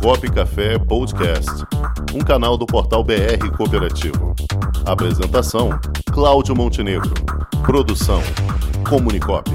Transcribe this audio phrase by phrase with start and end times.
[0.00, 1.50] Comunicop Café Podcast,
[2.14, 4.34] um canal do portal BR Cooperativo.
[4.84, 5.70] Apresentação:
[6.12, 7.12] Cláudio Montenegro.
[7.64, 8.20] Produção:
[8.88, 9.50] Comunicop.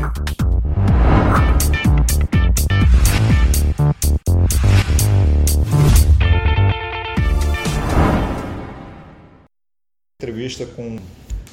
[10.22, 11.00] Entrevista com o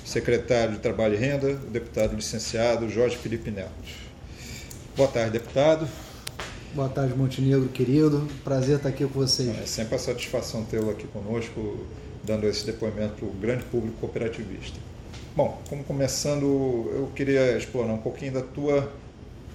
[0.05, 3.71] secretário de Trabalho e Renda, o deputado licenciado Jorge Felipe Neto.
[4.97, 5.89] Boa tarde, deputado.
[6.79, 8.29] Boa tarde, Montenegro, querido.
[8.45, 9.49] Prazer estar aqui com vocês.
[9.49, 11.85] É sempre a satisfação tê-lo aqui conosco,
[12.23, 14.79] dando esse depoimento para o grande público cooperativista.
[15.35, 16.45] Bom, como começando,
[16.95, 18.93] eu queria explorar um pouquinho da tua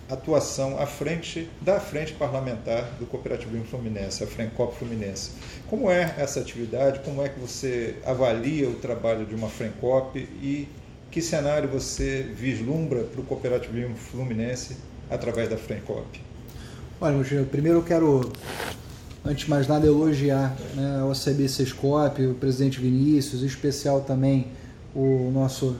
[0.09, 5.31] atuação à frente da frente parlamentar do cooperativismo fluminense, a Frencop Fluminense.
[5.69, 6.99] Como é essa atividade?
[7.05, 10.67] Como é que você avalia o trabalho de uma Frencop e
[11.09, 14.75] que cenário você vislumbra para o cooperativismo fluminense
[15.09, 16.32] através da Frencop?
[17.03, 18.31] Olha, Montenegro, primeiro eu quero,
[19.25, 24.47] antes de mais nada, elogiar né, a OCB Sescop, o presidente Vinícius, em especial também
[24.95, 25.75] o nosso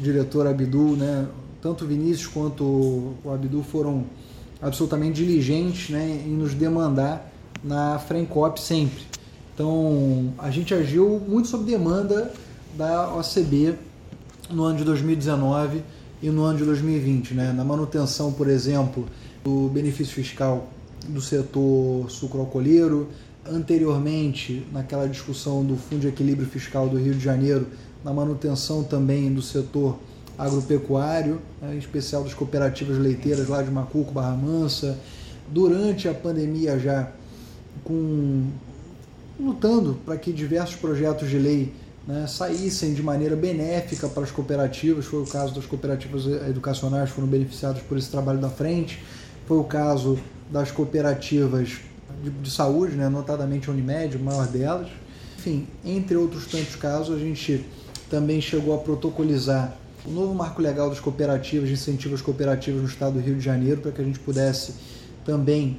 [0.00, 1.28] diretor Abdul, né?
[1.62, 4.04] Tanto o Vinícius quanto o Abdul foram
[4.60, 9.04] absolutamente diligentes né, em nos demandar na Frencop sempre.
[9.54, 12.32] Então, a gente agiu muito sob demanda
[12.76, 13.76] da OCB
[14.50, 15.84] no ano de 2019
[16.20, 17.52] e no ano de 2020, né?
[17.52, 19.06] na manutenção, por exemplo,
[19.44, 20.68] do benefício fiscal
[21.06, 23.10] do setor sucroalcooleiro,
[23.46, 27.66] anteriormente naquela discussão do Fundo de Equilíbrio Fiscal do Rio de Janeiro,
[28.02, 29.98] na manutenção também do setor
[30.38, 34.98] agropecuário, né, em especial das cooperativas leiteiras lá de Macuco, Barra Mansa,
[35.48, 37.12] durante a pandemia já
[37.84, 38.46] com
[39.38, 41.72] lutando para que diversos projetos de lei
[42.06, 47.16] né, saíssem de maneira benéfica para as cooperativas, foi o caso das cooperativas educacionais que
[47.16, 49.02] foram beneficiadas por esse trabalho da frente,
[49.46, 50.18] foi o caso
[50.50, 51.80] das cooperativas
[52.22, 54.88] de, de saúde, né, notadamente a Unimed, o maior delas.
[55.38, 57.64] Enfim, entre outros tantos casos, a gente
[58.08, 59.76] também chegou a protocolizar
[60.06, 63.44] o novo marco legal das cooperativas, de incentivo às cooperativas no estado do Rio de
[63.44, 64.74] Janeiro, para que a gente pudesse
[65.24, 65.78] também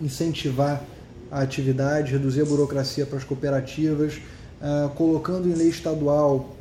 [0.00, 0.82] incentivar
[1.30, 4.14] a atividade, reduzir a burocracia para as cooperativas,
[4.60, 6.54] uh, colocando em lei estadual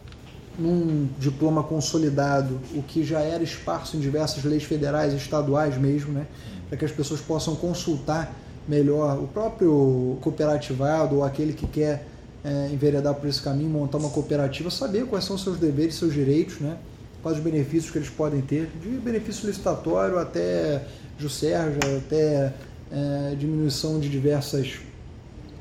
[0.58, 6.14] num diploma consolidado, o que já era esparso em diversas leis federais e estaduais mesmo,
[6.14, 6.28] né,
[6.70, 8.34] para que as pessoas possam consultar
[8.68, 12.06] melhor o próprio cooperativado ou aquele que quer
[12.44, 16.60] é, enveredar por esse caminho, montar uma cooperativa, saber quais são seus deveres, seus direitos,
[16.60, 16.78] né,
[17.22, 20.86] quais os benefícios que eles podem ter, de benefício licitatório até
[21.18, 22.54] Juscerja, até
[22.92, 24.80] é, diminuição de diversas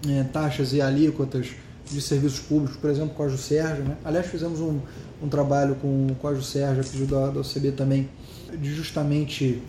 [0.09, 1.49] é, taxas e alíquotas
[1.91, 3.83] de serviços públicos, por exemplo, com a Juscerja.
[3.83, 3.97] Né?
[4.05, 4.81] Aliás, fizemos um,
[5.23, 8.09] um trabalho com, com a Juscerja, pedido da, da OCB também,
[8.59, 9.63] de justamente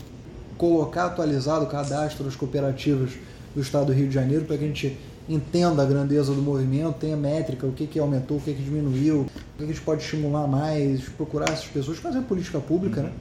[0.64, 3.12] colocar atualizado o cadastro das cooperativas
[3.54, 4.98] do Estado do Rio de Janeiro para que a gente
[5.28, 9.22] entenda a grandeza do movimento, tenha métrica, o que, que aumentou, o que, que diminuiu,
[9.22, 13.12] o que, que a gente pode estimular mais, procurar essas pessoas, fazer política pública, né?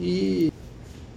[0.00, 0.52] E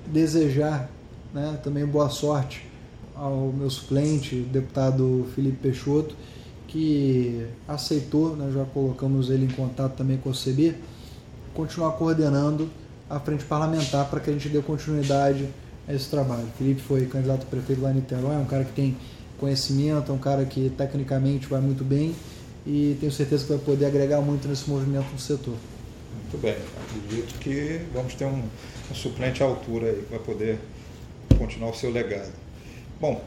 [0.05, 0.87] desejar
[1.33, 2.67] né, também boa sorte
[3.15, 6.15] ao meu suplente, deputado Felipe Peixoto,
[6.67, 10.75] que aceitou, né, já colocamos ele em contato também com o CB,
[11.55, 12.69] continuar coordenando
[13.15, 15.47] a frente parlamentar para que a gente dê continuidade
[15.87, 16.43] a esse trabalho.
[16.43, 18.97] O Felipe foi candidato a prefeito lá em Niterói, é um cara que tem
[19.39, 22.15] conhecimento, é um cara que tecnicamente vai muito bem
[22.65, 25.55] e tenho certeza que vai poder agregar muito nesse movimento do setor.
[26.13, 26.55] Muito bem,
[26.87, 28.43] acredito que vamos ter um,
[28.91, 30.59] um suplente à altura aí que vai poder
[31.37, 32.31] continuar o seu legado.
[32.99, 33.21] Bom,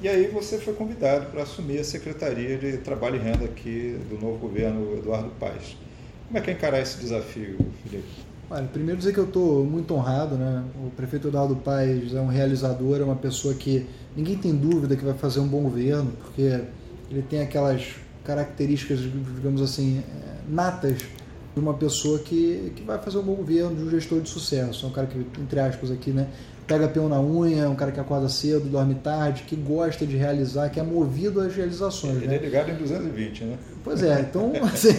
[0.00, 4.18] e aí você foi convidado para assumir a Secretaria de Trabalho e Renda aqui do
[4.18, 5.76] novo governo Eduardo Paes.
[6.28, 8.27] Como é que é encarar esse desafio, Felipe?
[8.50, 10.64] Olha, primeiro dizer que eu estou muito honrado, né?
[10.84, 13.86] O prefeito Eduardo Paes é um realizador, é uma pessoa que
[14.16, 16.62] ninguém tem dúvida que vai fazer um bom governo, porque
[17.10, 23.18] ele tem aquelas características, digamos assim, é, natas de uma pessoa que, que vai fazer
[23.18, 24.86] um bom governo, de um gestor de sucesso.
[24.86, 26.28] É um cara que, entre aspas aqui, né?
[26.68, 30.16] pega peão na unha, é um cara que acorda cedo, dorme tarde, que gosta de
[30.16, 32.16] realizar, que é movido às realizações.
[32.16, 32.36] Ele né?
[32.36, 33.56] é ligado em 220, né?
[33.82, 34.90] Pois é, então assim,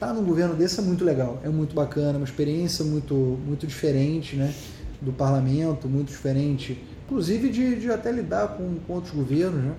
[0.00, 4.34] tá num governo desse é muito legal, é muito bacana, uma experiência muito, muito diferente
[4.34, 4.52] né,
[4.98, 9.62] do parlamento, muito diferente, inclusive de, de até lidar com, com outros governos.
[9.62, 9.74] Né?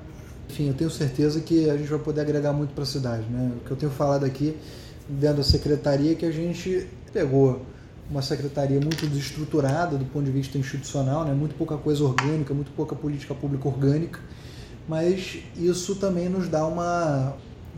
[0.47, 3.23] Enfim, eu tenho certeza que a gente vai poder agregar muito para a cidade.
[3.31, 3.51] Né?
[3.57, 4.55] O que eu tenho falado aqui
[5.09, 7.65] dentro da secretaria é que a gente pegou
[8.09, 11.33] uma secretaria muito desestruturada do ponto de vista institucional, né?
[11.33, 14.19] muito pouca coisa orgânica, muito pouca política pública orgânica,
[14.87, 17.35] mas isso também nos dá uma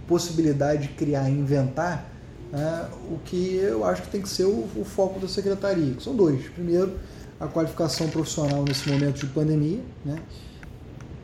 [0.08, 2.13] possibilidade de criar e inventar
[2.54, 2.88] né?
[3.10, 6.48] o que eu acho que tem que ser o, o foco da secretaria, são dois.
[6.50, 6.94] Primeiro,
[7.40, 10.20] a qualificação profissional nesse momento de pandemia, né?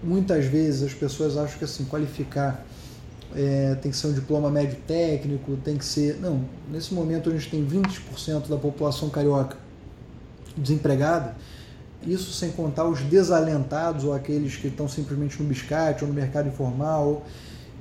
[0.03, 2.65] muitas vezes as pessoas acham que assim, qualificar
[3.35, 6.17] é, tem que ser um diploma médio técnico, tem que ser.
[6.19, 9.55] Não, nesse momento a gente tem 20% da população carioca
[10.57, 11.35] desempregada,
[12.07, 16.49] isso sem contar os desalentados ou aqueles que estão simplesmente no biscate ou no mercado
[16.49, 17.23] informal.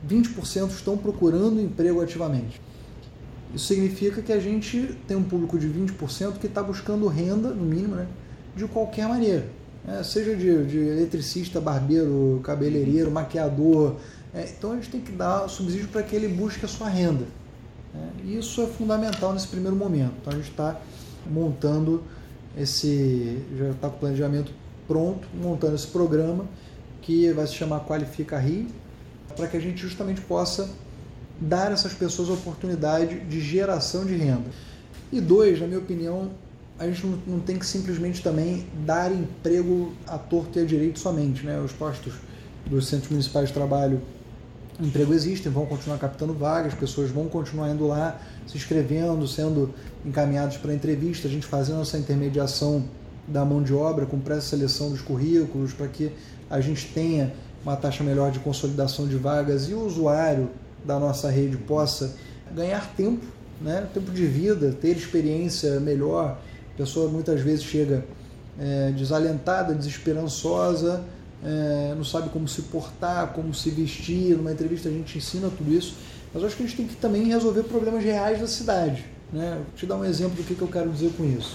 [0.06, 2.60] 20% estão procurando emprego ativamente.
[3.54, 7.64] Isso significa que a gente tem um público de 20% que está buscando renda, no
[7.64, 8.06] mínimo, né,
[8.54, 9.46] de qualquer maneira.
[9.86, 13.96] É, seja de, de, eletricista, barbeiro, cabeleireiro, maquiador.
[14.34, 17.24] É, então a gente tem que dar subsídio para que ele busque a sua renda.
[17.94, 20.12] É, isso é fundamental nesse primeiro momento.
[20.20, 20.78] Então a gente está
[21.26, 22.02] montando
[22.56, 23.42] esse.
[23.56, 24.52] já está com o planejamento
[24.86, 26.44] pronto, montando esse programa
[27.00, 28.66] que vai se chamar Qualifica Rio,
[29.34, 30.68] para que a gente justamente possa
[31.40, 34.50] dar a essas pessoas a oportunidade de geração de renda.
[35.12, 36.30] E dois, na minha opinião,
[36.78, 41.44] a gente não, tem que simplesmente também dar emprego à torto e à direito somente.
[41.44, 41.58] Né?
[41.60, 42.14] Os postos
[42.66, 44.00] dos centros municipais de trabalho,
[44.80, 49.74] emprego existem, vão continuar captando vagas, as pessoas vão continuar indo lá, se inscrevendo, sendo
[50.04, 52.84] encaminhados para entrevista, a gente fazendo essa intermediação
[53.26, 56.12] da mão de obra com pré-seleção dos currículos para que
[56.48, 57.32] a gente tenha
[57.62, 60.48] uma taxa melhor de consolidação de vagas e o usuário
[60.88, 62.14] da nossa rede possa
[62.50, 63.26] ganhar tempo,
[63.60, 63.86] né?
[63.92, 66.38] tempo de vida, ter experiência melhor.
[66.74, 68.06] A pessoa muitas vezes chega
[68.58, 71.04] é, desalentada, desesperançosa,
[71.44, 74.34] é, não sabe como se portar, como se vestir.
[74.34, 75.94] Numa entrevista a gente ensina tudo isso,
[76.32, 79.04] mas acho que a gente tem que também resolver problemas reais da cidade.
[79.30, 79.56] Né?
[79.56, 81.54] Vou te dar um exemplo do que, que eu quero dizer com isso.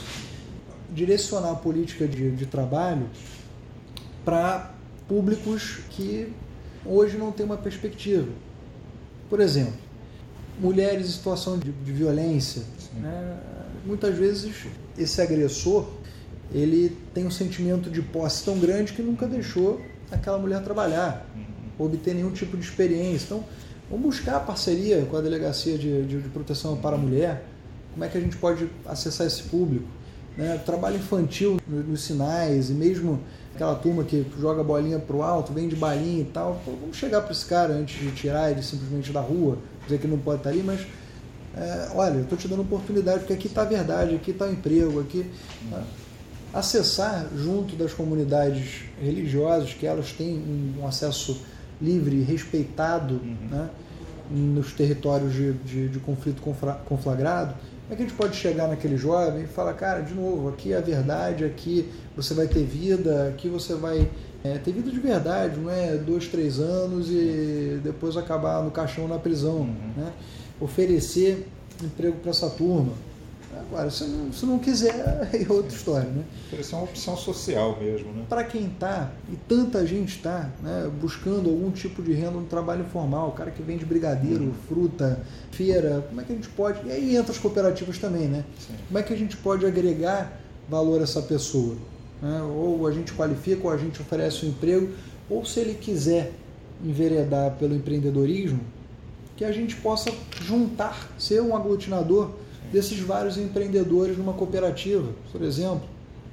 [0.94, 3.10] Direcionar a política de, de trabalho
[4.24, 4.74] para
[5.08, 6.32] públicos que
[6.86, 8.28] hoje não têm uma perspectiva.
[9.34, 9.74] Por exemplo,
[10.60, 12.62] mulheres em situação de, de violência.
[12.94, 13.36] Né?
[13.84, 15.88] Muitas vezes esse agressor
[16.54, 19.82] ele tem um sentimento de posse tão grande que nunca deixou
[20.12, 21.88] aquela mulher trabalhar, uhum.
[21.88, 23.26] obter nenhum tipo de experiência.
[23.26, 23.44] Então,
[23.90, 27.44] vamos buscar parceria com a Delegacia de, de, de Proteção para a Mulher.
[27.92, 29.88] Como é que a gente pode acessar esse público?
[30.38, 30.60] Né?
[30.66, 33.20] Trabalho infantil nos sinais e mesmo
[33.54, 36.62] aquela turma que joga bolinha pro alto, vende balinha e tal.
[36.66, 40.08] Pô, vamos chegar para esse cara antes de tirar ele simplesmente da rua, dizer que
[40.08, 40.82] não pode estar ali, mas
[41.56, 44.52] é, olha, eu estou te dando oportunidade, porque aqui está a verdade, aqui está o
[44.52, 45.26] emprego, aqui.
[45.70, 45.84] Tá?
[46.54, 51.42] Acessar junto das comunidades religiosas, que elas têm um acesso
[51.82, 53.38] livre e respeitado uhum.
[53.50, 53.70] né,
[54.30, 56.42] nos territórios de, de, de conflito
[56.86, 60.50] conflagrado, como é que a gente pode chegar naquele jovem e falar, cara, de novo,
[60.50, 64.10] aqui é a verdade, aqui você vai ter vida, aqui você vai
[64.44, 69.08] é, ter vida de verdade, não é dois, três anos e depois acabar no caixão
[69.08, 69.58] na prisão.
[69.58, 69.94] Uhum.
[69.98, 70.14] Né?
[70.62, 71.48] Oferecer
[71.84, 72.94] emprego para essa turma.
[73.60, 74.94] Agora, se não, se não quiser,
[75.34, 76.24] é outra história, né?
[76.48, 78.26] Oferecer uma opção social mesmo, né?
[78.30, 82.82] Para quem está, e tanta gente está, né, buscando algum tipo de renda no trabalho
[82.82, 84.54] informal, o cara que vende brigadeiro, uhum.
[84.68, 85.20] fruta,
[85.52, 86.88] feira, como é que a gente pode...
[86.88, 88.44] E aí entra as cooperativas também, né?
[88.60, 88.74] Sim.
[88.88, 90.40] Como é que a gente pode agregar
[90.70, 91.76] valor a essa pessoa?
[92.22, 92.42] Né?
[92.42, 94.90] Ou a gente qualifica, ou a gente oferece um emprego,
[95.30, 96.32] ou se ele quiser
[96.84, 98.60] enveredar pelo empreendedorismo,
[99.36, 100.12] que a gente possa
[100.42, 102.32] juntar, ser um aglutinador
[102.72, 105.84] desses vários empreendedores numa cooperativa, por exemplo.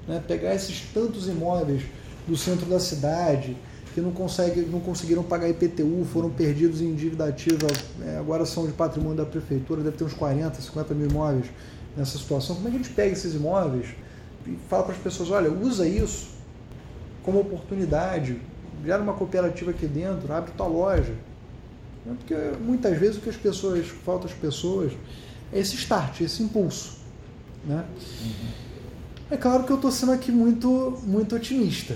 [0.06, 0.22] Né?
[0.26, 1.82] Pegar esses tantos imóveis
[2.26, 3.56] do centro da cidade
[3.94, 7.66] que não, consegue, não conseguiram pagar IPTU, foram perdidos em dívida ativa,
[8.02, 11.46] é, agora são de patrimônio da prefeitura, deve ter uns 40, 50 mil imóveis
[11.96, 12.54] nessa situação.
[12.56, 13.88] Como é que a gente pega esses imóveis
[14.46, 16.28] e fala para as pessoas, olha, usa isso
[17.24, 18.40] como oportunidade,
[18.84, 21.14] gera uma cooperativa aqui dentro, abre tua loja.
[22.04, 24.92] Porque muitas vezes o que as pessoas, falta às pessoas
[25.52, 26.98] esse start, esse impulso.
[27.64, 27.84] Né?
[29.30, 31.94] É claro que eu estou sendo aqui muito, muito otimista.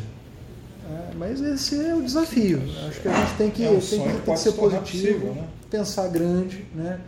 [0.90, 2.62] É, mas esse é o desafio.
[2.86, 5.34] Acho que a gente tem que, é um tem que, tem que ser positivo, possível,
[5.34, 5.48] né?
[5.70, 6.66] pensar grande.
[6.74, 7.00] Né?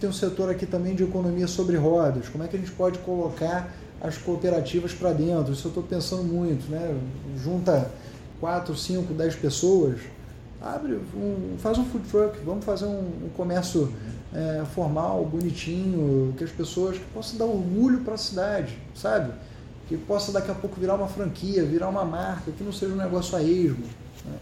[0.00, 2.28] Tem um setor aqui também de economia sobre rodas.
[2.28, 5.52] Como é que a gente pode colocar as cooperativas para dentro?
[5.52, 6.70] Isso eu estou pensando muito.
[6.70, 6.96] Né?
[7.42, 7.90] Junta
[8.40, 10.00] 4, 5, 10 pessoas,
[10.60, 13.92] abre, um, faz um food truck, vamos fazer um, um comércio
[14.34, 19.32] é, formal, bonitinho, que as pessoas que possam dar orgulho para a cidade, sabe?
[19.88, 22.96] Que possa daqui a pouco virar uma franquia, virar uma marca, que não seja um
[22.96, 23.84] negócio a esmo.
[24.24, 24.36] Né?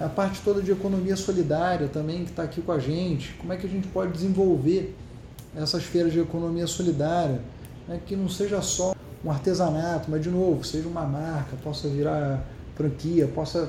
[0.00, 3.56] A parte toda de economia solidária também que está aqui com a gente, como é
[3.56, 4.96] que a gente pode desenvolver
[5.54, 7.40] essas feiras de economia solidária,
[7.86, 8.00] né?
[8.04, 13.28] que não seja só um artesanato, mas de novo, seja uma marca, possa virar franquia,
[13.28, 13.68] possa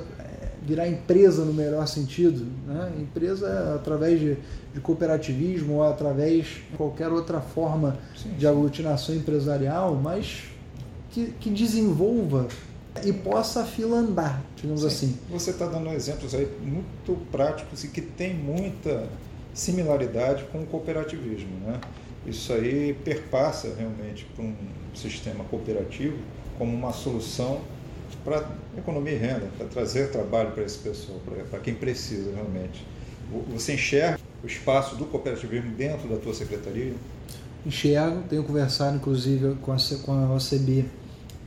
[0.65, 2.45] virar empresa no melhor sentido.
[2.65, 2.91] Né?
[2.99, 4.37] Empresa através de,
[4.73, 10.45] de cooperativismo ou através de qualquer outra forma sim, de aglutinação empresarial, mas
[11.11, 12.47] que, que desenvolva
[13.03, 14.87] e possa a fila andar, digamos Sim.
[14.87, 15.17] assim.
[15.31, 19.07] Você está dando exemplos aí muito práticos e que tem muita
[19.53, 21.59] similaridade com o cooperativismo.
[21.65, 21.79] Né?
[22.25, 24.55] Isso aí perpassa realmente para um
[24.93, 26.17] sistema cooperativo
[26.57, 27.61] como uma solução
[28.23, 32.85] para economia e renda, para trazer trabalho para esse pessoal, para quem precisa realmente.
[33.53, 36.93] Você enxerga o espaço do cooperativismo dentro da tua secretaria?
[37.65, 40.85] Enxergo, tenho conversado inclusive com a, com a OCB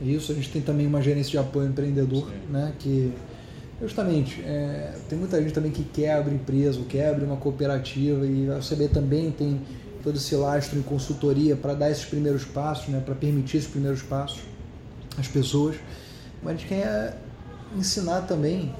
[0.01, 2.51] isso, a gente tem também uma gerência de apoio empreendedor, Sim.
[2.51, 3.11] né, que
[3.81, 8.49] justamente é, tem muita gente também que quer abrir empresa, quer abrir uma cooperativa e
[8.49, 9.59] a OCB também tem
[10.03, 14.01] todo esse lastro em consultoria para dar esses primeiros passos, né, para permitir esses primeiros
[14.03, 14.41] passos
[15.17, 15.75] às pessoas.
[16.47, 17.17] Mas a gente quer
[17.75, 18.73] ensinar também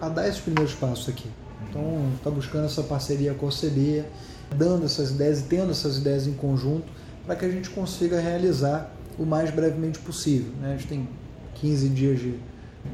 [0.00, 1.28] a dar esses primeiros passos aqui.
[1.68, 4.04] Então, está buscando essa parceria com a OCB,
[4.56, 6.86] dando essas ideias e tendo essas ideias em conjunto
[7.26, 10.52] para que a gente consiga realizar o mais brevemente possível.
[10.60, 10.74] Né?
[10.74, 11.08] A gente tem
[11.56, 12.34] 15 dias de,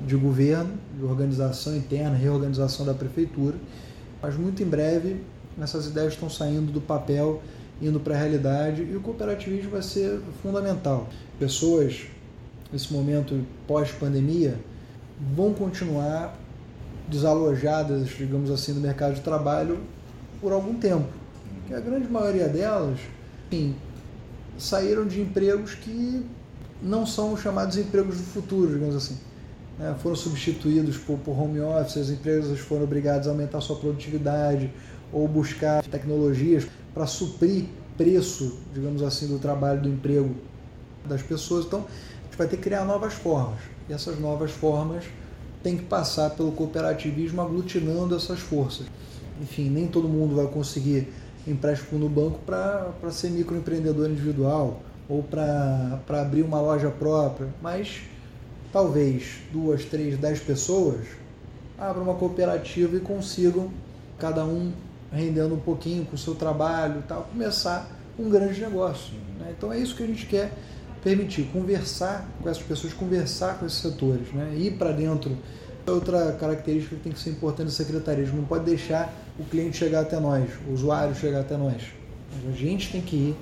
[0.07, 3.59] de governo, de organização interna, reorganização da prefeitura,
[4.23, 5.21] mas muito em breve
[5.61, 7.43] essas ideias estão saindo do papel,
[7.83, 11.11] indo para a realidade e o cooperativismo vai ser fundamental.
[11.39, 12.07] Pessoas,
[12.73, 14.59] nesse momento pós-pandemia,
[15.35, 16.37] vão continuar
[17.09, 19.79] desalojadas, digamos assim, do mercado de trabalho
[20.41, 21.09] por algum tempo.
[21.61, 22.99] Porque a grande maioria delas,
[23.47, 23.77] enfim,
[24.59, 26.25] saíram de empregos que
[26.83, 29.17] não são os chamados empregos do futuro, digamos assim.
[29.81, 34.71] É, foram substituídos por, por home office, as empresas foram obrigadas a aumentar sua produtividade
[35.13, 37.65] ou buscar tecnologias para suprir
[37.97, 40.35] preço, digamos assim, do trabalho, do emprego
[41.07, 41.67] das pessoas.
[41.67, 41.85] Então,
[42.43, 43.61] vai ter que criar novas formas.
[43.89, 45.05] E essas novas formas
[45.63, 48.87] têm que passar pelo cooperativismo aglutinando essas forças.
[49.41, 51.09] Enfim, nem todo mundo vai conseguir
[51.47, 58.03] empréstimo no banco para ser microempreendedor individual ou para abrir uma loja própria, mas
[58.73, 61.01] talvez duas, três, dez pessoas
[61.79, 63.71] abram uma cooperativa e consigam,
[64.19, 64.73] cada um
[65.13, 69.15] rendendo um pouquinho com o seu trabalho e tal, começar um grande negócio.
[69.39, 69.53] Né?
[69.57, 70.53] Então é isso que a gente quer
[71.03, 74.55] permitir, conversar com essas pessoas, conversar com esses setores, né?
[74.57, 75.37] ir para dentro
[75.87, 80.03] Outra característica que tem que ser importante da secretaria, não pode deixar o cliente chegar
[80.03, 81.83] até nós, o usuário chegar até nós.
[82.49, 83.37] A gente tem que ir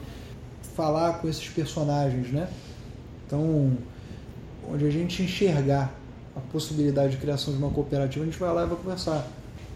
[0.74, 2.48] falar com esses personagens, né?
[3.26, 3.76] Então,
[4.72, 5.92] onde a gente enxergar
[6.34, 9.26] a possibilidade de criação de uma cooperativa, a gente vai lá e vai conversar.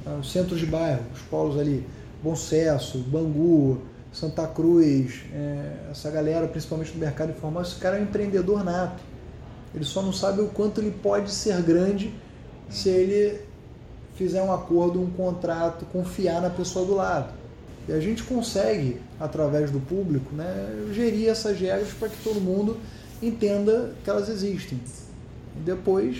[0.07, 1.87] Ah, os centros de bairro, os polos ali,
[2.23, 3.83] Bom Sucesso, Bangu,
[4.15, 9.03] Santa Cruz, é, essa galera, principalmente do mercado informal, esse cara é um empreendedor nato.
[9.75, 12.15] Ele só não sabe o quanto ele pode ser grande
[12.71, 13.41] se ele
[14.15, 17.35] fizer um acordo, um contrato, confiar na pessoa do lado.
[17.89, 22.79] E a gente consegue, através do público, né, gerir essas regras para que todo mundo
[23.21, 24.81] entenda que elas existem.
[25.57, 26.19] E depois,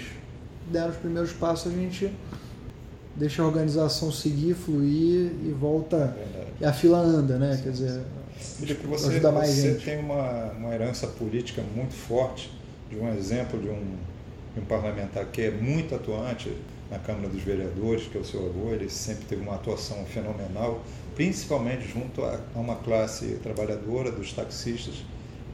[0.71, 2.13] der os primeiros passos, a gente
[3.17, 6.17] deixa a organização seguir, fluir e volta.
[6.61, 7.57] E a fila anda, né?
[7.57, 8.03] Sim, Quer dizer,
[8.61, 12.53] que você, ajuda mais você tem uma, uma herança política muito forte
[12.91, 13.97] de um exemplo de um
[14.57, 16.53] um parlamentar que é muito atuante
[16.91, 20.83] na Câmara dos Vereadores, que é o seu avô, ele sempre teve uma atuação fenomenal,
[21.15, 24.95] principalmente junto a uma classe trabalhadora dos taxistas,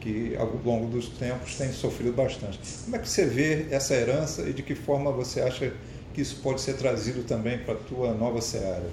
[0.01, 2.59] que ao longo dos tempos tem sofrido bastante.
[2.85, 5.73] Como é que você vê essa herança e de que forma você acha
[6.21, 8.85] que isso pode ser trazido também para a tua nova seara?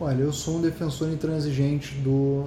[0.00, 2.46] Olha, eu sou um defensor intransigente do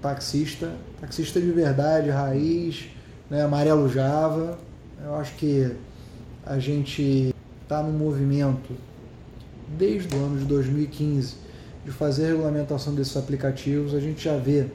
[0.00, 2.86] taxista, taxista de verdade, raiz,
[3.28, 4.58] né, amarelo Java.
[5.04, 5.70] Eu acho que
[6.46, 8.74] a gente está no movimento
[9.76, 11.34] desde o ano de 2015
[11.84, 13.94] de fazer a regulamentação desses aplicativos.
[13.94, 14.66] A gente já vê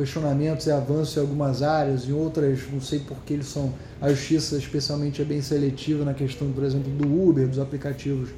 [0.00, 3.72] questionamentos e avanços em algumas áreas, em outras, não sei porque eles são.
[4.00, 8.30] A justiça, especialmente, é bem seletiva na questão, por exemplo, do Uber, dos aplicativos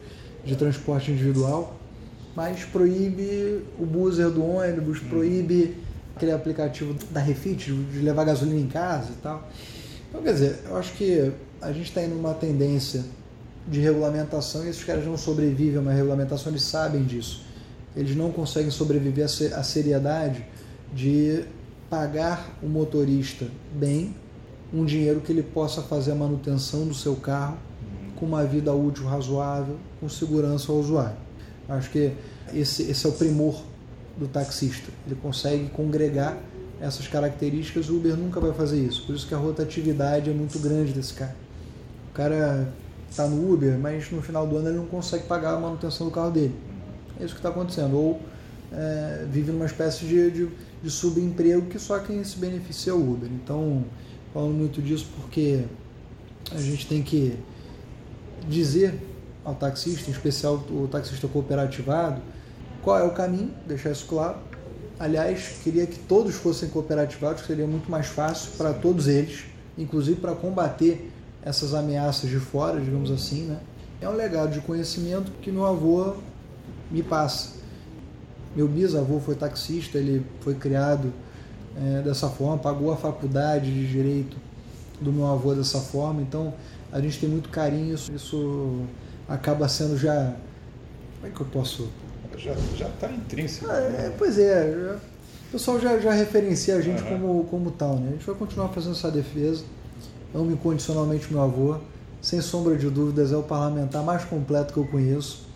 [0.45, 1.77] de transporte individual,
[2.35, 5.09] mas proíbe o buzzer do ônibus, hum.
[5.09, 5.77] proíbe
[6.17, 9.49] aquele aplicativo da Refit, de levar gasolina em casa e tal.
[10.09, 13.05] Então, quer dizer, eu acho que a gente está indo numa tendência
[13.69, 17.45] de regulamentação e esses caras não sobrevivem a uma regulamentação, eles sabem disso.
[17.95, 20.45] Eles não conseguem sobreviver à seriedade
[20.93, 21.45] de
[21.89, 24.15] pagar o motorista bem
[24.73, 27.59] um dinheiro que ele possa fazer a manutenção do seu carro
[28.17, 31.17] com uma vida útil razoável, com segurança ao usuário.
[31.69, 32.13] Acho que
[32.55, 33.63] esse, esse é o primor
[34.17, 34.91] do taxista.
[35.07, 36.39] Ele consegue congregar
[36.81, 39.07] essas características, o Uber nunca vai fazer isso.
[39.07, 41.37] Por isso que a rotatividade é muito grande desse cara.
[42.11, 42.73] O cara
[43.11, 46.13] está no Uber, mas no final do ano ele não consegue pagar a manutenção do
[46.13, 46.55] carro dele.
[47.21, 47.97] É isso que está acontecendo.
[47.97, 48.21] Ou
[48.73, 50.49] é, vive numa espécie de, de,
[50.83, 53.31] de, subemprego que só quem se beneficia é o Uber.
[53.33, 53.85] Então,
[54.33, 55.65] falando muito disso porque
[56.51, 57.39] a gente tem que
[58.49, 58.99] dizer
[59.45, 62.21] ao taxista, em especial o taxista cooperativado,
[62.83, 64.39] qual é o caminho, deixar isso claro.
[64.99, 69.45] Aliás, queria que todos fossem cooperativados, que seria muito mais fácil para todos eles,
[69.77, 71.11] inclusive para combater
[71.43, 73.59] essas ameaças de fora, digamos assim, né?
[74.01, 76.15] É um legado de conhecimento que meu avô
[76.91, 77.62] me passa.
[78.55, 81.13] Meu bisavô foi taxista, ele foi criado
[81.77, 84.37] é, dessa forma, pagou a faculdade de direito
[85.01, 86.53] do meu avô dessa forma, então
[86.93, 88.81] a gente tem muito carinho, isso, isso
[89.29, 90.35] acaba sendo já.
[91.17, 91.89] Como é que eu posso.
[92.39, 93.71] Já está intrínseco.
[93.71, 97.09] Ah, é, pois é, já, o pessoal já, já referencia a gente uhum.
[97.09, 98.09] como, como tal, né?
[98.09, 99.65] A gente vai continuar fazendo essa defesa.
[100.35, 101.77] Amo incondicionalmente meu avô,
[102.23, 105.47] sem sombra de dúvidas, é o parlamentar mais completo que eu conheço.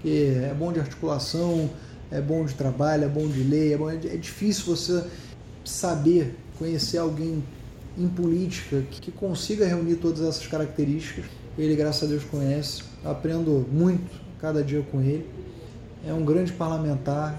[0.00, 1.68] Que é bom de articulação,
[2.10, 5.04] é bom de trabalho, é bom de lei, é, bom, é difícil você
[5.64, 7.42] saber, conhecer alguém
[7.96, 11.24] em política que consiga reunir todas essas características.
[11.58, 12.84] Ele, graças a Deus, conhece.
[13.04, 14.08] Aprendo muito
[14.40, 15.28] cada dia com ele.
[16.06, 17.38] É um grande parlamentar,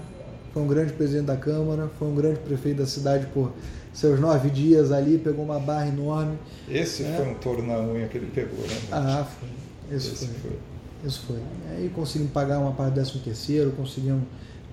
[0.52, 3.52] foi um grande presidente da Câmara, foi um grande prefeito da cidade por
[3.92, 6.38] seus nove dias ali, pegou uma barra enorme.
[6.68, 7.16] Esse é.
[7.16, 8.76] foi um touro na unha que ele pegou, né?
[8.92, 9.96] Ah, foi.
[9.96, 10.50] Esse, Esse foi.
[10.50, 10.58] foi.
[11.04, 11.38] Isso foi.
[11.70, 14.22] Aí conseguimos pagar uma parte do 13 terceiro, conseguimos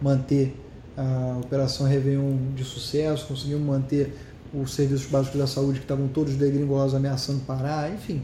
[0.02, 0.56] manter
[0.98, 4.14] a Operação Réveillon de sucesso, conseguimos manter
[4.54, 8.22] os serviços básicos da saúde que estavam todos degringolados ameaçando parar, enfim.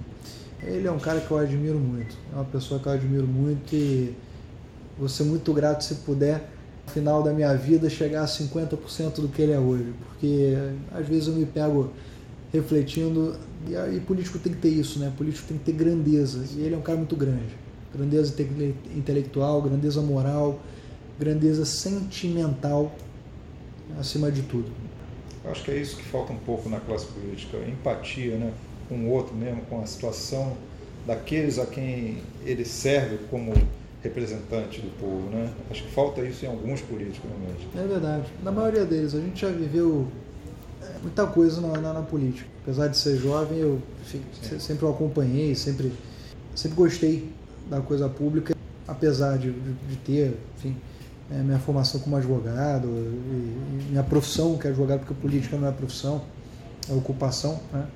[0.62, 3.76] Ele é um cara que eu admiro muito, é uma pessoa que eu admiro muito
[3.76, 4.16] e
[4.98, 6.50] vou ser muito grato se puder,
[6.86, 10.56] no final da minha vida, chegar a 50% do que ele é hoje, porque
[10.94, 11.92] às vezes eu me pego
[12.52, 13.36] refletindo,
[13.68, 15.12] e, e político tem que ter isso, né?
[15.18, 17.58] Político tem que ter grandeza, e ele é um cara muito grande.
[17.94, 18.34] Grandeza
[18.96, 20.60] intelectual, grandeza moral,
[21.20, 22.92] grandeza sentimental
[24.00, 24.72] acima de tudo.
[25.44, 28.54] Eu acho que é isso que falta um pouco na classe política, empatia né,
[28.88, 30.56] com o outro mesmo, com a situação
[31.06, 33.54] daqueles a quem ele serve como
[34.02, 35.30] representante do povo.
[35.30, 35.52] Né?
[35.70, 37.68] Acho que falta isso em alguns políticos, realmente.
[37.76, 38.26] É verdade.
[38.42, 40.08] Na maioria deles, a gente já viveu
[40.82, 42.48] é, muita coisa na, na, na política.
[42.64, 43.82] Apesar de ser jovem, eu
[44.60, 45.92] sempre o acompanhei, sempre,
[46.56, 47.30] sempre gostei
[47.70, 48.56] da coisa pública,
[48.88, 50.78] apesar de, de, de ter, enfim,
[51.34, 55.68] é, minha formação como advogado, e, e minha profissão, que é advogado, porque política não
[55.68, 56.22] é profissão,
[56.90, 57.88] é ocupação, né?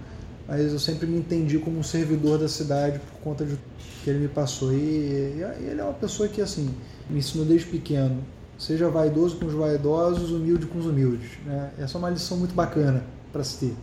[0.48, 3.58] mas eu sempre me entendi como um servidor da cidade por conta de
[4.04, 4.72] que ele me passou.
[4.72, 6.74] E, e, ele é uma pessoa que, assim,
[7.10, 8.24] me ensinou desde pequeno,
[8.58, 11.32] seja vaidoso com os vaidosos, humilde com os humildes.
[11.46, 11.72] Né?
[11.78, 13.76] Essa é uma lição muito bacana para se ter,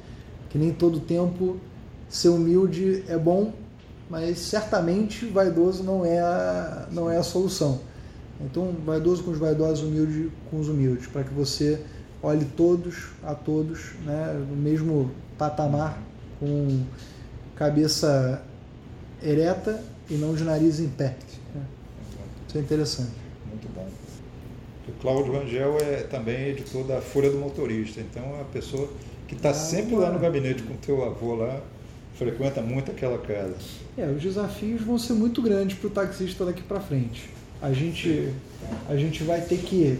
[0.51, 1.59] que nem todo tempo
[2.09, 3.53] ser humilde é bom,
[4.09, 7.81] mas certamente vaidoso não é a, não é a solução.
[8.41, 11.81] Então, vaidoso com os vaidosos, humilde com os humildes, para que você
[12.23, 16.01] olhe todos a todos né, no mesmo patamar,
[16.41, 16.83] com
[17.55, 18.43] cabeça
[19.23, 21.17] ereta e não de nariz em pé.
[21.55, 21.63] Né?
[22.49, 23.13] Isso é interessante.
[23.49, 23.89] Muito bom.
[24.89, 28.89] O Cláudio Rangel é também editor da Folha do Motorista, então é uma pessoa
[29.29, 31.61] que está ah, sempre lá no gabinete com o teu avô lá,
[32.17, 33.55] frequenta muito aquela casa.
[33.97, 37.31] É, os desafios vão ser muito grandes para o taxista daqui para frente
[37.65, 38.31] a gente,
[38.91, 39.99] a gente vai ter que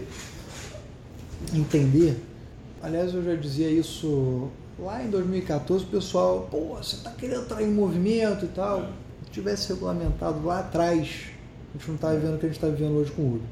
[1.51, 2.15] entender.
[2.79, 7.63] Aliás, eu já dizia isso lá em 2014, o pessoal, pô, você está querendo entrar
[7.63, 8.87] em movimento e tal.
[9.25, 11.25] Se tivesse regulamentado lá atrás,
[11.73, 13.47] a gente não está vivendo o que a gente está vivendo hoje com o Uber.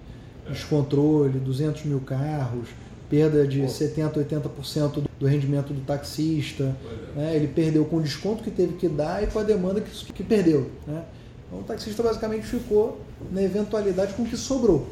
[0.47, 2.67] Descontrole, 200 mil carros,
[3.09, 6.75] perda de 70%, 80% do rendimento do taxista.
[7.15, 7.35] Né?
[7.35, 10.23] Ele perdeu com o desconto que teve que dar e com a demanda que, que
[10.23, 10.69] perdeu.
[10.85, 11.03] Né?
[11.47, 12.99] Então o taxista basicamente ficou
[13.31, 14.87] na eventualidade com o que sobrou,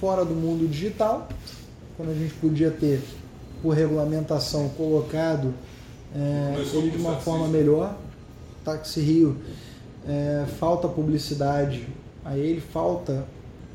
[0.00, 1.28] fora do mundo digital,
[1.96, 3.02] quando a gente podia ter,
[3.62, 5.54] por regulamentação, colocado
[6.14, 7.96] é, ele de uma forma melhor.
[8.64, 9.36] Táxi Rio
[10.06, 11.86] é, falta publicidade
[12.24, 13.24] a ele, falta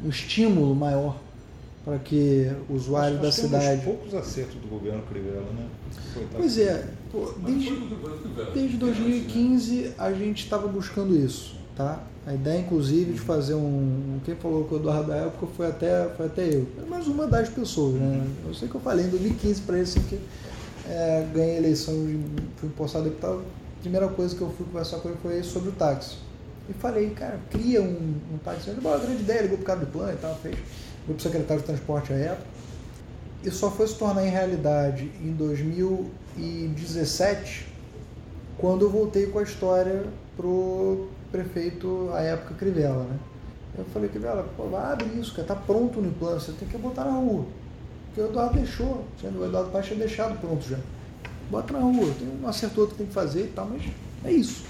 [0.04, 1.18] um estímulo maior
[1.84, 3.82] para que o usuário da cidade.
[3.82, 5.68] Tem poucos acertos do governo Crivella, né?
[6.36, 7.72] Pois é, pô, desde,
[8.54, 12.04] desde 2015 a gente estava buscando isso, tá?
[12.28, 14.20] A ideia, inclusive, de fazer um.
[14.26, 16.68] Quem falou com o Eduardo da época foi até, foi até eu.
[16.90, 18.28] Mas uma das pessoas, né?
[18.46, 20.20] Eu sei que eu falei em 2015 para ele assim, que
[20.90, 21.94] é, ganhei a eleição,
[22.58, 23.44] fui postado deputado.
[23.78, 26.18] A primeira coisa que eu fui conversar com ele foi sobre o táxi.
[26.70, 28.72] E falei, cara, cria um, um táxi.
[28.72, 30.56] Ele falou, grande ideia, ligou pro cara do plano e tal, fez.
[30.56, 32.46] Ligou pro secretário de transporte à época.
[33.42, 37.70] E só foi se tornar em realidade em 2017,
[38.58, 40.04] quando eu voltei com a história
[40.36, 43.18] pro prefeito, à época, Crivella, né?
[43.78, 47.06] Eu falei, Crivella, pô, abre isso, cara, tá pronto no plano, você tem que botar
[47.06, 47.46] na rua.
[48.08, 50.80] Porque o Eduardo deixou, o Eduardo Paes tinha deixado pronto já.
[51.52, 53.84] Bota na rua, tem um acerto que tem que fazer e tal, mas
[54.26, 54.66] é isso.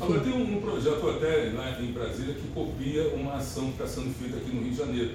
[0.00, 3.86] Agora tem um, um projeto até lá em Brasília que copia uma ação que está
[3.86, 5.14] sendo feita aqui no Rio de Janeiro,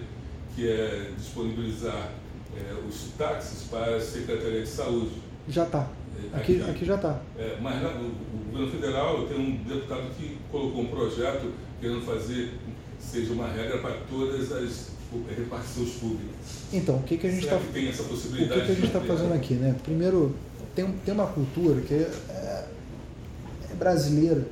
[0.55, 2.11] que é disponibilizar
[2.55, 5.11] é, os táxis para a Secretaria de Saúde.
[5.47, 5.87] Já está.
[6.33, 7.19] Aqui, aqui, aqui, já está.
[7.37, 12.53] É, mas o, o, governo federal tem um deputado que colocou um projeto querendo fazer
[12.99, 14.91] seja uma regra para todas as
[15.35, 16.35] repartições públicas.
[16.73, 18.59] Então, o que, que a gente está tem essa possibilidade?
[18.59, 19.75] O que, que a gente está fazendo aqui, né?
[19.83, 20.35] Primeiro,
[20.75, 24.45] tem, tem uma cultura que é, é brasileira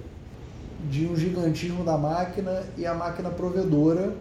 [0.89, 4.13] de um gigantismo da máquina e a máquina provedora.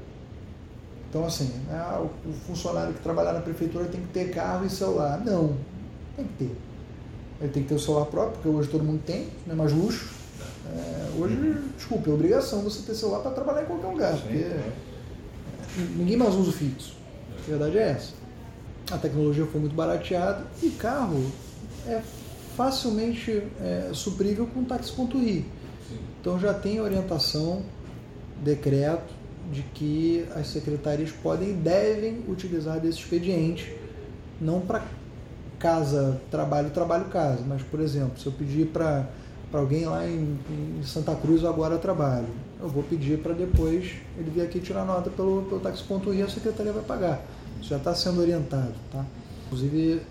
[1.09, 5.23] Então, assim, né, o funcionário que trabalhar na prefeitura tem que ter carro e celular.
[5.25, 5.57] Não,
[6.17, 6.57] tem que ter.
[7.41, 9.73] Ele tem que ter o celular próprio, porque hoje todo mundo tem, não é mais
[9.73, 10.13] luxo.
[10.67, 11.37] É, hoje,
[11.77, 14.73] desculpe, é obrigação você ter celular para trabalhar em qualquer lugar, porque é.
[15.97, 16.97] ninguém mais usa o fixo.
[17.39, 18.13] A verdade é essa.
[18.91, 21.25] A tecnologia foi muito barateada e carro
[21.87, 22.01] é
[22.57, 25.45] facilmente é, suprível com táxi.ri.
[26.21, 27.63] Então já tem orientação,
[28.43, 29.13] decreto,
[29.53, 33.77] de que as secretarias podem e devem utilizar desse expediente,
[34.41, 34.83] não para
[35.65, 39.07] casa, trabalho, trabalho, casa, mas, por exemplo, se eu pedir para
[39.51, 42.27] alguém lá em, em, Santa Cruz agora trabalho,
[42.61, 46.71] eu vou pedir para depois ele vir aqui tirar nota pelo, pelo e a secretaria
[46.71, 47.25] vai pagar.
[47.63, 49.07] Isso já está sendo orientado, tá?
[49.47, 50.03] Inclusive,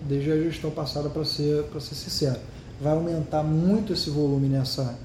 [0.00, 2.40] desde a gestão passada, para ser, ser sincero,
[2.80, 4.98] vai aumentar muito esse volume nessa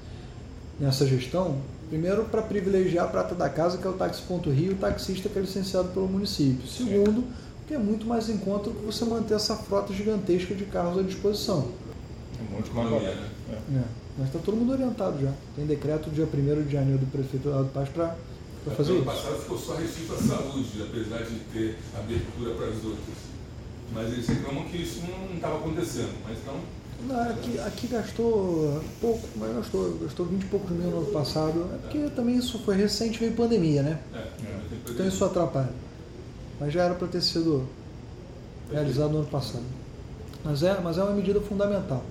[0.80, 1.56] nessa gestão,
[1.88, 5.42] primeiro para privilegiar a prata da casa, que é o táxi.rio, o taxista que é
[5.42, 6.68] licenciado pelo município.
[6.68, 7.24] Segundo,
[7.68, 11.70] que é muito mais em conta você manter essa frota gigantesca de carros à disposição.
[12.40, 13.04] É muito mais barato.
[13.04, 13.28] Né?
[13.50, 13.76] É.
[13.76, 13.84] É.
[14.16, 15.32] Mas está todo mundo orientado já.
[15.54, 18.16] Tem decreto dia 1 de janeiro do prefeito do Paz para
[18.74, 19.00] fazer isso.
[19.00, 23.28] No passado ficou só restrito à saúde, apesar de ter abertura para as outras.
[23.92, 26.14] Mas eles reclamam que isso não estava acontecendo.
[26.26, 26.56] Mas então
[27.30, 31.70] Aqui, aqui gastou pouco, mas gastou, gastou 20 e poucos mil no ano passado.
[31.72, 34.00] É porque também isso foi recente, veio pandemia, né?
[34.12, 34.60] É, é.
[34.90, 35.70] Então isso atrapalha.
[36.60, 37.66] Mas já era para ter sido
[38.70, 39.64] realizado no ano passado.
[40.44, 42.02] Mas é, mas é uma medida fundamental.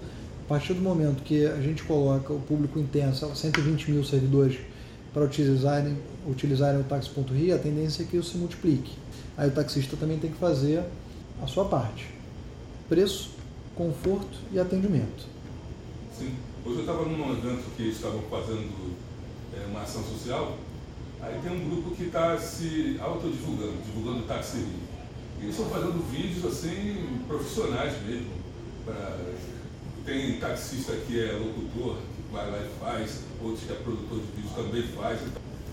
[0.46, 4.58] A partir do momento que a gente coloca o público intenso, 120 mil servidores,
[5.14, 8.92] para utilizarem, utilizarem o táxi.ri, a tendência é que isso se multiplique.
[9.36, 10.84] Aí o taxista também tem que fazer
[11.42, 12.08] a sua parte.
[12.88, 13.32] Preço
[13.76, 15.26] conforto e atendimento.
[16.18, 16.34] Sim.
[16.66, 18.96] Hoje eu estava num evento que estavam fazendo
[19.54, 20.58] é, uma ação social,
[21.22, 24.58] aí tem um grupo que está se autodivulgando, divulgando táxi
[25.40, 28.32] E eles estão fazendo vídeos assim, profissionais mesmo.
[28.86, 29.18] Pra...
[30.06, 34.42] Tem taxista que é locutor, que vai lá e faz, outros que é produtor de
[34.42, 35.20] vídeo também faz.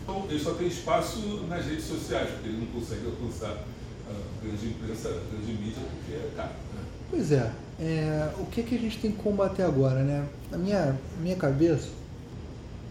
[0.02, 3.64] Então ele só tem espaço nas redes sociais, porque ele não consegue alcançar
[4.08, 6.50] a grande imprensa, a grande mídia, porque é caro.
[6.74, 6.82] Né?
[7.10, 10.26] Pois é, é, o que, que a gente tem que combater agora, né?
[10.50, 11.88] Na minha, minha cabeça,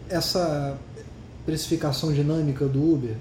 [0.09, 0.77] essa
[1.45, 3.15] precificação dinâmica do Uber,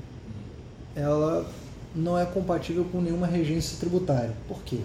[0.94, 1.46] ela
[1.94, 4.32] não é compatível com nenhuma regência tributária.
[4.48, 4.78] Por quê?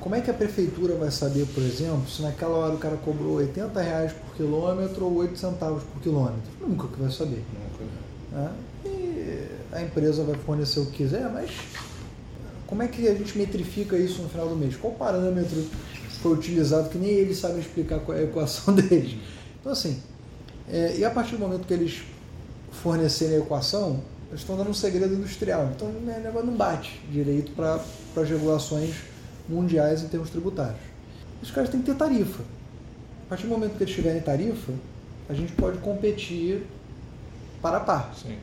[0.00, 3.34] Como é que a prefeitura vai saber, por exemplo, se naquela hora o cara cobrou
[3.36, 6.50] 80 reais por quilômetro ou 8 centavos por quilômetro?
[6.60, 7.42] Nunca que vai saber.
[7.52, 8.48] Nunca.
[8.84, 8.88] É?
[8.88, 11.50] E a empresa vai fornecer o que quiser, mas
[12.66, 14.76] como é que a gente metrifica isso no final do mês?
[14.76, 15.64] Qual parâmetro
[16.22, 19.16] foi utilizado que nem eles sabem explicar qual é a equação deles?
[19.60, 20.00] Então, assim,
[20.68, 22.02] é, e a partir do momento que eles
[22.82, 25.70] fornecerem a equação, eles estão dando um segredo industrial.
[25.74, 27.80] Então, né, o negócio não bate direito para
[28.16, 28.94] as regulações
[29.48, 30.80] mundiais em termos tributários.
[31.42, 32.42] Os caras têm que ter tarifa.
[33.26, 34.72] A partir do momento que eles tiverem tarifa,
[35.28, 36.66] a gente pode competir
[37.60, 38.14] para a par.
[38.20, 38.36] Sim.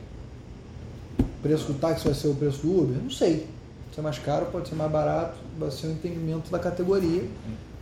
[1.18, 3.02] O preço do táxi vai ser o preço do Uber?
[3.02, 3.46] Não sei
[3.94, 7.22] ser mais caro, pode ser mais barato, vai ser um entendimento da categoria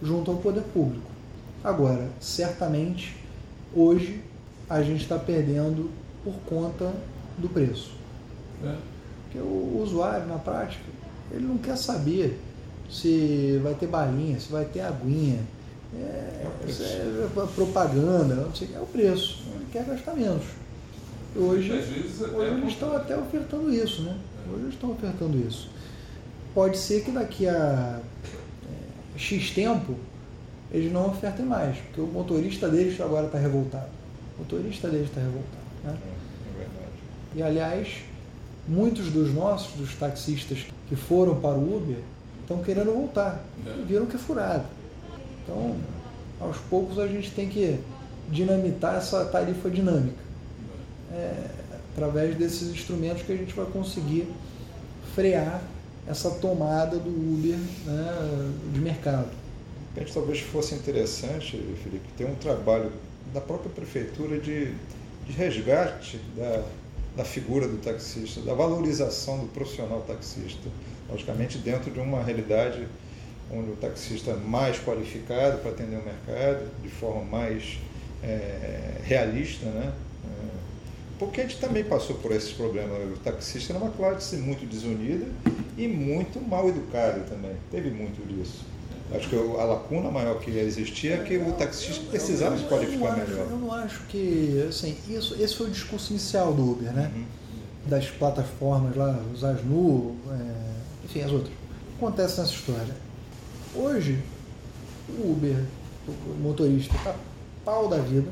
[0.02, 1.10] junto ao poder público.
[1.64, 3.16] Agora, certamente,
[3.74, 4.22] hoje
[4.68, 5.90] a gente está perdendo
[6.24, 6.92] por conta
[7.38, 7.92] do preço.
[8.64, 8.76] É.
[9.24, 10.84] Porque o usuário, na prática,
[11.30, 12.38] ele não quer saber
[12.90, 15.40] se vai ter balinha, se vai ter aguinha.
[15.94, 19.44] É, é, é propaganda, não sei, é o preço.
[19.54, 20.44] Ele quer gastar menos.
[21.36, 22.12] Hoje, hoje
[22.50, 24.16] eles estão até ofertando isso, né?
[24.50, 25.72] Hoje eles estão ofertando isso
[26.54, 28.00] pode ser que daqui a
[28.64, 29.96] é, X tempo
[30.70, 33.88] eles não ofertem mais, porque o motorista deles agora está revoltado.
[34.36, 35.61] O motorista deles está revoltado.
[35.84, 35.96] Né?
[36.60, 36.66] É.
[37.34, 38.02] E aliás,
[38.68, 41.98] muitos dos nossos, dos taxistas que foram para o Uber,
[42.40, 43.44] estão querendo voltar.
[43.66, 43.84] É.
[43.86, 44.64] Viram que é furado.
[45.42, 45.76] Então,
[46.40, 47.78] aos poucos a gente tem que
[48.30, 50.22] dinamitar essa tarifa dinâmica.
[51.12, 51.46] É,
[51.92, 54.26] através desses instrumentos que a gente vai conseguir
[55.14, 55.62] frear
[56.06, 59.28] essa tomada do Uber né, de mercado.
[60.12, 61.50] Talvez fosse interessante,
[61.82, 62.90] Felipe, ter um trabalho
[63.32, 64.72] da própria prefeitura de,
[65.32, 66.62] de resgate da,
[67.16, 70.68] da figura do taxista, da valorização do profissional taxista.
[71.10, 72.86] Logicamente, dentro de uma realidade
[73.50, 77.78] onde o taxista é mais qualificado para atender o mercado, de forma mais
[78.22, 79.92] é, realista, né?
[80.24, 80.52] É,
[81.18, 82.98] porque a gente também passou por esses problemas.
[83.12, 85.26] O taxista era uma classe muito desunida
[85.76, 87.56] e muito mal educada também.
[87.70, 88.64] Teve muito disso.
[89.14, 93.46] Acho que a lacuna maior que existia é que o taxista precisava se qualificar melhor.
[93.50, 97.10] Eu não acho que, assim, isso, esse foi o discurso inicial do Uber, né?
[97.14, 97.24] Uhum.
[97.86, 101.52] Das plataformas lá, os Asnu, é, enfim, as outras.
[101.52, 102.94] O que acontece nessa história?
[103.74, 104.18] Hoje,
[105.08, 105.56] o Uber,
[106.08, 107.14] o motorista, tá
[107.64, 108.28] pau da vida,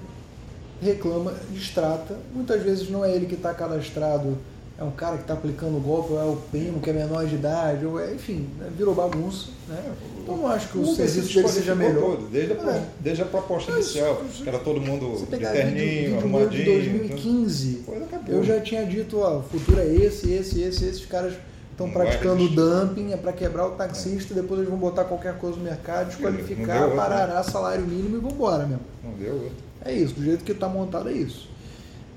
[0.81, 2.19] reclama, distrata.
[2.35, 4.39] Muitas vezes não é ele que está cadastrado,
[4.81, 7.27] é um cara que está aplicando o golpe, ou é o primo que é menor
[7.27, 9.49] de idade, ou é, enfim, né, virou bagunça.
[9.69, 9.93] Né?
[10.23, 12.17] Então não acho que o, o serviço dele seja melhor.
[12.17, 12.85] Todo, desde, a, é.
[12.99, 16.63] desde a proposta Mas, inicial, que era todo mundo de terninho, arrumadinho.
[16.63, 21.05] Em 2015, então, eu já tinha dito, ó, o futuro é esse, esse, esse, esses
[21.05, 21.35] caras
[21.73, 24.37] estão praticando dumping, é para quebrar o taxista, é.
[24.37, 28.65] depois eles vão botar qualquer coisa no mercado, desqualificar, parará salário mínimo e vão embora
[28.65, 28.85] mesmo.
[29.05, 29.53] Não deu outro.
[29.85, 31.50] É isso, do jeito que está montado é isso.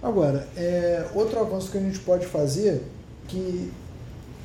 [0.04, 2.84] Agora, é, outro avanço que a gente pode fazer,
[3.30, 3.72] que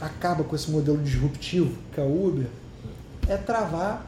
[0.01, 2.47] acaba com esse modelo disruptivo que é o Uber,
[3.27, 4.07] é travar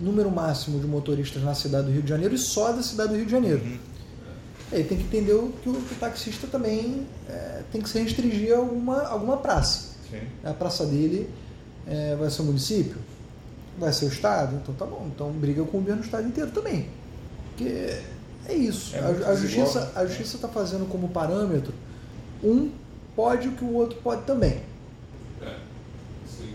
[0.00, 3.16] número máximo de motoristas na cidade do Rio de Janeiro e só da cidade do
[3.16, 3.60] Rio de Janeiro.
[3.62, 3.78] Uhum.
[4.72, 5.32] Aí tem que entender
[5.62, 9.90] que o, que o taxista também é, tem que se restringir a alguma, alguma praça.
[10.10, 10.22] Sim.
[10.42, 11.28] A praça dele
[11.86, 12.96] é, vai ser o município,
[13.78, 15.10] vai ser o estado, então tá bom.
[15.14, 16.88] Então briga com o governo do estado inteiro também.
[17.50, 17.98] Porque
[18.48, 18.94] é isso.
[18.96, 21.72] É a, a, justiça a justiça está fazendo como parâmetro
[22.42, 22.70] um
[23.14, 24.62] pode o que o outro pode também.
[25.40, 25.56] É,
[26.26, 26.54] sim,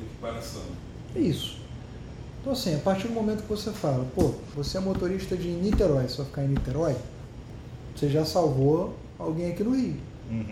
[0.00, 0.62] equiparação.
[1.14, 1.58] É isso.
[2.40, 6.08] Então assim, a partir do momento que você fala, pô, você é motorista de Niterói,
[6.08, 6.96] você vai ficar em Niterói,
[7.94, 9.96] você já salvou alguém aqui no Rio.
[10.30, 10.44] Uhum.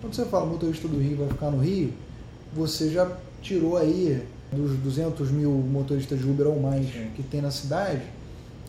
[0.00, 1.92] Quando você fala motorista do Rio vai ficar no Rio,
[2.52, 3.10] você já
[3.42, 7.10] tirou aí dos 200 mil motoristas de Uber ou mais Sim.
[7.14, 8.02] que tem na cidade,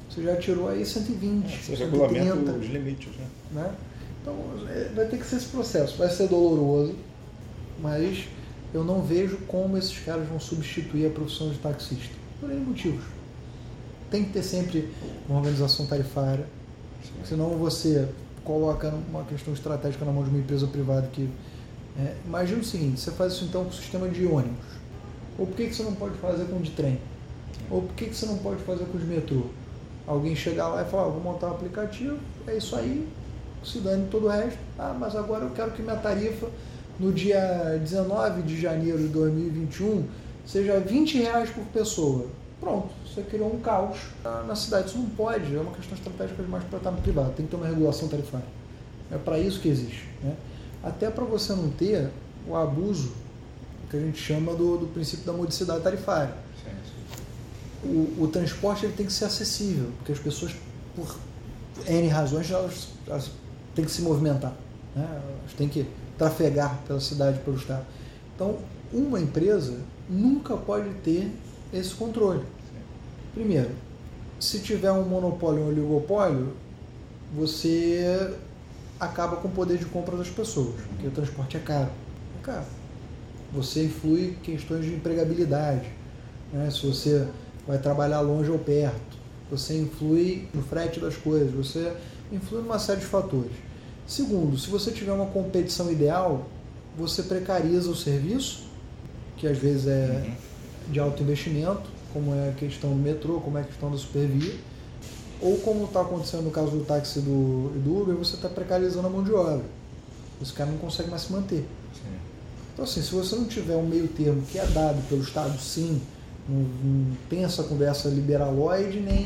[0.09, 2.51] você já tirou aí 120, é, você 130.
[2.51, 3.27] os limites, né?
[3.51, 3.75] né?
[4.21, 4.35] Então
[4.67, 5.97] é, vai ter que ser esse processo.
[5.97, 6.95] Vai ser doloroso,
[7.81, 8.27] mas
[8.73, 12.13] eu não vejo como esses caras vão substituir a profissão de taxista.
[12.39, 13.03] Por N motivos.
[14.09, 14.89] Tem que ter sempre
[15.27, 16.45] uma organização tarifária,
[17.03, 17.11] Sim.
[17.25, 18.07] senão você
[18.43, 21.29] coloca uma questão estratégica na mão de uma empresa privada que.
[21.97, 24.65] É, imagina o seguinte, você faz isso então com o sistema de ônibus.
[25.37, 26.99] Ou por que, que você não pode fazer com o de trem?
[27.69, 29.43] Ou por que, que você não pode fazer com os metrô?
[30.09, 32.17] Alguém chegar lá e falar, vou montar um aplicativo,
[32.47, 33.07] é isso aí,
[33.63, 34.57] se dane todo o resto.
[34.77, 36.47] Ah, mas agora eu quero que minha tarifa
[36.99, 40.05] no dia 19 de janeiro de 2021
[40.47, 42.25] seja 20 reais por pessoa.
[42.59, 43.99] Pronto, você criou um caos
[44.47, 44.89] na cidade.
[44.89, 47.57] Isso não pode, é uma questão estratégica demais para estar no privado, tem que ter
[47.57, 48.47] uma regulação tarifária.
[49.11, 50.09] É para isso que existe.
[50.23, 50.35] Né?
[50.83, 52.09] Até para você não ter
[52.47, 53.13] o abuso
[53.91, 56.33] que a gente chama do, do princípio da modicidade tarifária
[57.83, 60.53] o, o transporte ele tem que ser acessível, porque as pessoas,
[60.95, 61.17] por
[61.87, 63.31] N razões, elas, elas
[63.75, 64.53] têm que se movimentar,
[64.95, 65.07] né?
[65.41, 65.85] elas têm que
[66.17, 67.85] trafegar pela cidade, pelo estado.
[68.35, 68.57] Então,
[68.91, 69.77] uma empresa
[70.09, 71.31] nunca pode ter
[71.73, 72.43] esse controle.
[73.33, 73.71] Primeiro,
[74.39, 76.53] se tiver um monopólio um oligopólio,
[77.33, 78.33] você
[78.99, 81.89] acaba com o poder de compra das pessoas, porque o transporte é caro.
[82.39, 82.65] É caro.
[83.53, 85.89] Você influi questões de empregabilidade.
[86.51, 86.69] Né?
[86.71, 87.27] Se você
[87.69, 89.15] vai trabalhar longe ou perto,
[89.51, 91.93] você influi no frete das coisas, você
[92.31, 93.51] influi numa série de fatores.
[94.07, 96.47] Segundo, se você tiver uma competição ideal,
[96.97, 98.63] você precariza o serviço,
[99.37, 100.33] que às vezes é uhum.
[100.91, 104.55] de alto investimento, como é a questão do metrô, como é a questão da supervia,
[105.39, 109.11] ou como está acontecendo no caso do táxi do, do Uber, você está precarizando a
[109.11, 109.63] mão de obra.
[110.41, 111.67] Esse cara não consegue mais se manter.
[111.93, 112.17] Sim.
[112.73, 116.01] Então, assim, se você não tiver um meio termo que é dado pelo Estado, sim,
[116.49, 119.25] não, não tem essa conversa liberaloide nem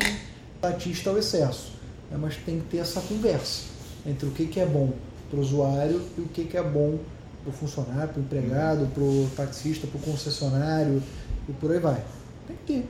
[0.61, 1.73] tatista ao excesso.
[2.11, 2.17] Né?
[2.19, 3.63] Mas tem que ter essa conversa
[4.05, 4.91] entre o que, que é bom
[5.29, 6.99] para o usuário e o que, que é bom
[7.43, 11.01] para o funcionário, para o empregado, para o taxista, para o concessionário
[11.47, 12.03] e por aí vai.
[12.47, 12.87] Tem que ter.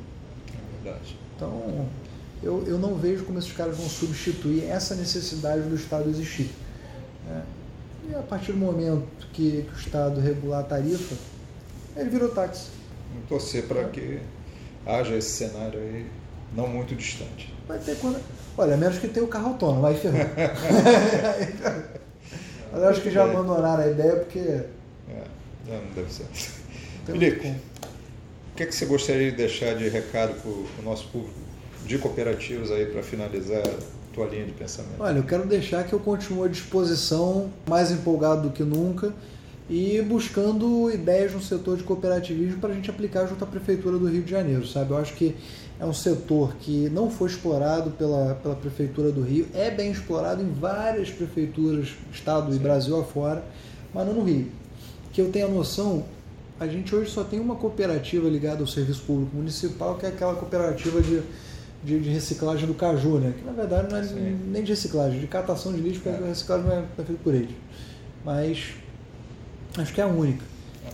[0.49, 1.17] É verdade.
[1.35, 1.87] Então,
[2.41, 6.49] eu, eu não vejo como esses caras vão substituir essa necessidade do Estado existir.
[7.27, 7.43] Né?
[8.09, 11.15] E a partir do momento que, que o Estado regular a tarifa,
[11.95, 12.82] ele virou táxi
[13.27, 14.19] torcer para que
[14.85, 16.05] haja esse cenário aí
[16.55, 17.53] não muito distante.
[17.67, 18.19] Vai ter quando.
[18.57, 20.19] Olha, menos que tenha o carro autônomo, aí ferrou.
[22.71, 24.39] Mas eu acho que já abandonaram a ideia porque.
[24.39, 24.65] É,
[25.67, 26.25] não deve ser.
[27.05, 31.39] Felipe, o que, é que você gostaria de deixar de recado para o nosso público
[31.85, 33.63] de cooperativas aí para finalizar
[34.13, 34.95] tua linha de pensamento?
[34.99, 39.13] Olha, eu quero deixar que eu continuo à disposição, mais empolgado do que nunca
[39.69, 44.07] e buscando ideias no setor de cooperativismo para a gente aplicar junto à Prefeitura do
[44.07, 44.91] Rio de Janeiro, sabe?
[44.91, 45.35] Eu acho que
[45.79, 50.41] é um setor que não foi explorado pela, pela Prefeitura do Rio, é bem explorado
[50.41, 52.57] em várias prefeituras, Estado Sim.
[52.57, 53.43] e Brasil afora,
[53.93, 54.47] mas não no Rio.
[55.11, 56.03] Que eu tenho a noção,
[56.59, 60.35] a gente hoje só tem uma cooperativa ligada ao Serviço Público Municipal, que é aquela
[60.35, 61.21] cooperativa de,
[61.83, 63.33] de, de reciclagem do Caju, né?
[63.37, 64.39] que na verdade não é Sim.
[64.51, 66.25] nem de reciclagem, de catação de lixo, porque é.
[66.25, 67.55] a reciclagem não é, é feita por eles.
[68.25, 68.75] Mas
[69.77, 70.43] acho que é a única.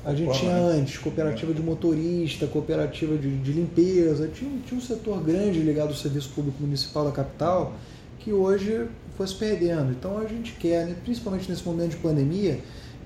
[0.05, 5.21] A gente tinha antes cooperativa de motorista, cooperativa de, de limpeza, tinha, tinha um setor
[5.21, 7.73] grande ligado ao serviço público municipal da capital
[8.19, 8.87] que hoje
[9.17, 9.91] foi se perdendo.
[9.91, 12.59] Então a gente quer, né, principalmente nesse momento de pandemia,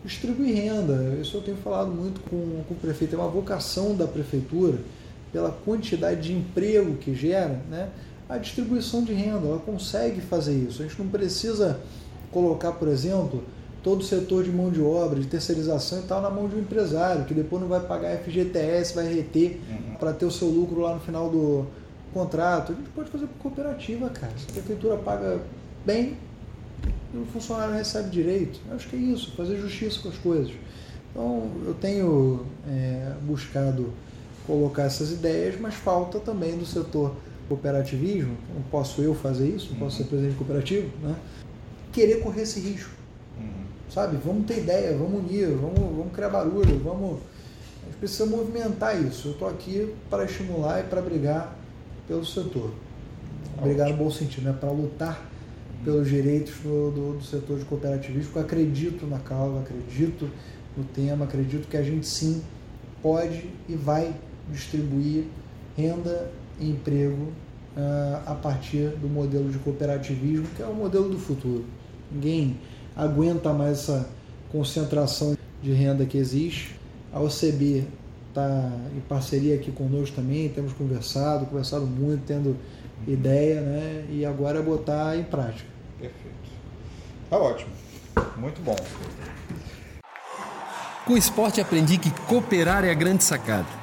[0.04, 1.18] distribuir renda.
[1.22, 4.80] Isso eu tenho falado muito com, com o prefeito, é uma vocação da prefeitura,
[5.32, 7.90] pela quantidade de emprego que gera, né,
[8.30, 9.48] a distribuição de renda.
[9.48, 10.84] Ela consegue fazer isso.
[10.84, 11.80] A gente não precisa
[12.32, 13.44] colocar, por exemplo,
[13.84, 16.60] todo o setor de mão de obra, de terceirização e tal na mão de um
[16.60, 19.96] empresário, que depois não vai pagar FGTS, vai reter uhum.
[19.96, 21.68] para ter o seu lucro lá no final do
[22.14, 22.72] contrato.
[22.72, 24.32] A gente pode fazer por cooperativa, cara.
[24.38, 25.42] Se a prefeitura paga
[25.86, 26.18] bem,
[27.14, 28.60] o funcionário recebe direito.
[28.70, 30.54] Eu acho que é isso, fazer justiça com as coisas.
[31.12, 33.94] Então, eu tenho é, buscado
[34.48, 37.16] colocar essas ideias, mas falta também do setor
[37.50, 41.16] cooperativismo, não posso eu fazer isso, não posso ser presidente cooperativo, né?
[41.92, 43.03] querer correr esse risco
[43.94, 44.18] sabe?
[44.18, 47.20] Vamos ter ideia, vamos unir, vamos, vamos criar barulho, vamos.
[47.82, 49.30] A gente precisa movimentar isso.
[49.30, 51.56] Eu estou aqui para estimular e para brigar
[52.08, 52.72] pelo setor.
[53.62, 54.58] Brigar no bom sentido, né?
[54.60, 55.30] para lutar
[55.84, 58.32] pelos direitos do, do, do, setor de cooperativismo.
[58.36, 60.30] Eu acredito na causa, acredito
[60.76, 62.42] no tema, acredito que a gente sim
[63.02, 64.14] pode e vai
[64.50, 65.26] distribuir
[65.78, 67.28] renda e emprego
[67.78, 71.66] uh, a partir do modelo de cooperativismo, que é o modelo do futuro.
[72.12, 72.58] Ninguém
[72.96, 74.10] aguenta mais essa
[74.52, 76.76] concentração de renda que existe.
[77.12, 77.86] A OCB
[78.30, 82.58] está em parceria aqui conosco também, temos conversado, conversado muito, tendo
[83.08, 84.06] ideia, né?
[84.10, 85.70] E agora é botar em prática.
[86.00, 86.34] Perfeito.
[87.30, 87.72] Tá ótimo.
[88.38, 88.76] Muito bom.
[91.06, 93.83] Com o esporte aprendi que cooperar é a grande sacada